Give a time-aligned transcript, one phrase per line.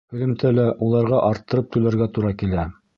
[0.13, 2.71] Һөҙөмтәлә уларға арттырып түләргә тура килә.